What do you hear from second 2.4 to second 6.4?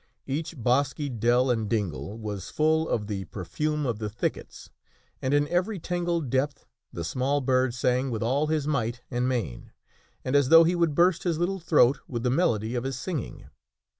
full of the perfume of the thickets, and in every tangled